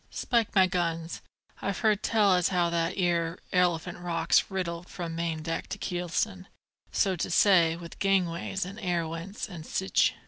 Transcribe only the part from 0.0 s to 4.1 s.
Spike my guns, I've heard tell as how that 'ere Elephant